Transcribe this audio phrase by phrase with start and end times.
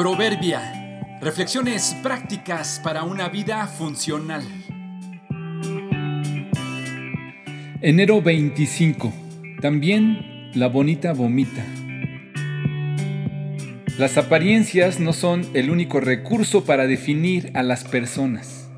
[0.00, 1.18] Proverbia.
[1.20, 4.42] Reflexiones prácticas para una vida funcional.
[7.82, 9.12] Enero 25.
[9.60, 11.62] También la bonita vomita.
[13.98, 18.70] Las apariencias no son el único recurso para definir a las personas.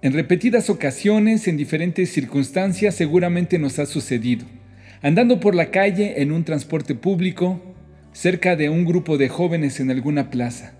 [0.00, 4.46] En repetidas ocasiones, en diferentes circunstancias, seguramente nos ha sucedido.
[5.04, 7.60] Andando por la calle en un transporte público,
[8.14, 10.72] cerca de un grupo de jóvenes en alguna plaza.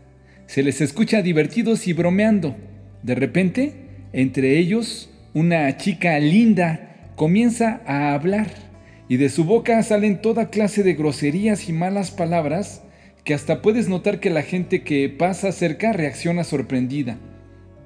[0.47, 2.57] Se les escucha divertidos y bromeando.
[3.03, 3.75] De repente,
[4.15, 8.47] entre ellos, una chica linda comienza a hablar
[9.11, 12.83] y de su boca salen toda clase de groserías y malas palabras
[13.25, 17.19] que hasta puedes notar que la gente que pasa cerca reacciona sorprendida.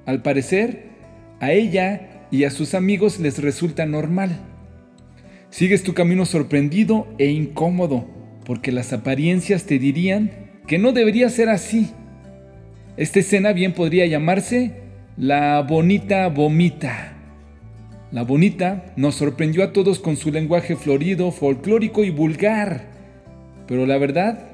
[0.05, 0.85] Al parecer,
[1.41, 4.39] a ella y a sus amigos les resulta normal.
[5.49, 8.05] Sigues tu camino sorprendido e incómodo,
[8.45, 10.31] porque las apariencias te dirían
[10.67, 11.89] que no debería ser así.
[12.97, 14.73] Esta escena bien podría llamarse
[15.17, 17.13] La bonita vomita.
[18.11, 22.85] La bonita nos sorprendió a todos con su lenguaje florido, folclórico y vulgar.
[23.67, 24.49] Pero la verdad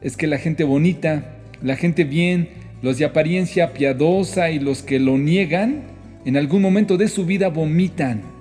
[0.00, 2.48] es que la gente bonita, la gente bien,
[2.82, 5.82] los de apariencia piadosa y los que lo niegan,
[6.24, 8.33] en algún momento de su vida vomitan.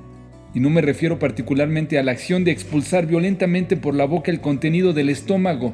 [0.53, 4.39] Y no me refiero particularmente a la acción de expulsar violentamente por la boca el
[4.39, 5.73] contenido del estómago,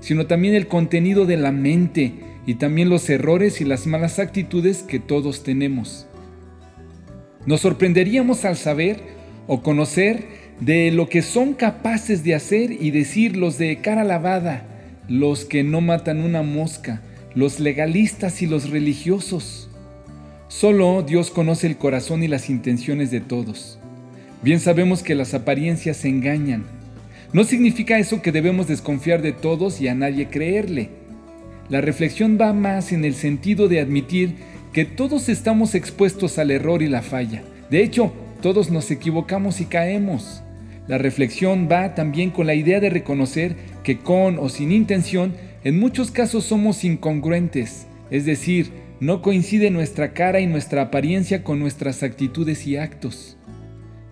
[0.00, 2.14] sino también el contenido de la mente
[2.46, 6.06] y también los errores y las malas actitudes que todos tenemos.
[7.46, 9.00] Nos sorprenderíamos al saber
[9.46, 10.24] o conocer
[10.60, 14.66] de lo que son capaces de hacer y decir los de cara lavada,
[15.08, 17.02] los que no matan una mosca,
[17.34, 19.68] los legalistas y los religiosos.
[20.48, 23.78] Solo Dios conoce el corazón y las intenciones de todos.
[24.44, 26.64] Bien sabemos que las apariencias engañan.
[27.32, 30.90] No significa eso que debemos desconfiar de todos y a nadie creerle.
[31.70, 34.34] La reflexión va más en el sentido de admitir
[34.74, 37.42] que todos estamos expuestos al error y la falla.
[37.70, 40.42] De hecho, todos nos equivocamos y caemos.
[40.88, 45.32] La reflexión va también con la idea de reconocer que con o sin intención,
[45.64, 51.60] en muchos casos somos incongruentes, es decir, no coincide nuestra cara y nuestra apariencia con
[51.60, 53.38] nuestras actitudes y actos.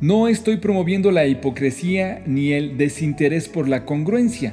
[0.02, 4.52] No estoy promoviendo la hipocresía ni el desinterés por la congruencia.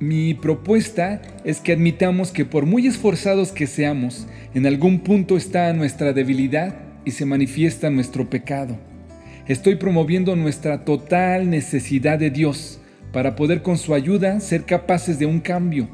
[0.00, 5.72] Mi propuesta es que admitamos que por muy esforzados que seamos, en algún punto está
[5.74, 6.74] nuestra debilidad
[7.04, 8.76] y se manifiesta nuestro pecado.
[9.46, 12.80] Estoy promoviendo nuestra total necesidad de Dios
[13.12, 15.88] para poder con su ayuda ser capaces de un cambio,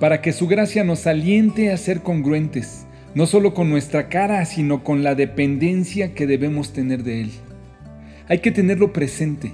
[0.00, 4.84] para que su gracia nos aliente a ser congruentes no solo con nuestra cara, sino
[4.84, 7.30] con la dependencia que debemos tener de Él.
[8.28, 9.52] Hay que tenerlo presente.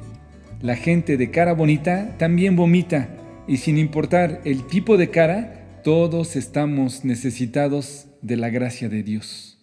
[0.63, 3.09] La gente de cara bonita también vomita
[3.47, 9.59] y sin importar el tipo de cara, todos estamos necesitados de la gracia de Dios.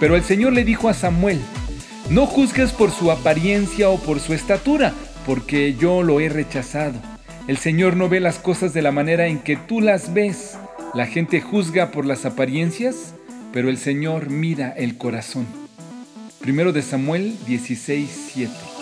[0.00, 1.38] Pero el Señor le dijo a Samuel,
[2.10, 4.92] no juzgues por su apariencia o por su estatura,
[5.24, 6.98] porque yo lo he rechazado.
[7.46, 10.56] El Señor no ve las cosas de la manera en que tú las ves.
[10.92, 13.14] La gente juzga por las apariencias,
[13.52, 15.63] pero el Señor mira el corazón.
[16.44, 18.73] Primero de Samuel 16, 7.